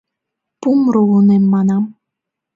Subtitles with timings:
[0.61, 1.83] Пум руынем, манам...